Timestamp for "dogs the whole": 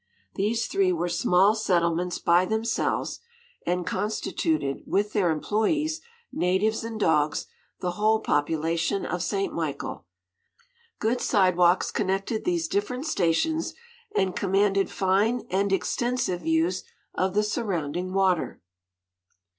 6.99-8.19